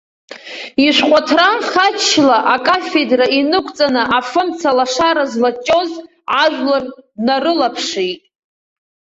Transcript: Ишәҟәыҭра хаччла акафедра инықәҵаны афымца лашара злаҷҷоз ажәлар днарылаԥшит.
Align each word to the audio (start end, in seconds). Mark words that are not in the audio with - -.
Ишәҟәыҭра 0.85 1.47
хаччла 1.69 2.37
акафедра 2.55 3.25
инықәҵаны 3.39 4.03
афымца 4.17 4.69
лашара 4.77 5.23
злаҷҷоз 5.31 5.91
ажәлар 6.43 6.83
днарылаԥшит. 7.15 8.21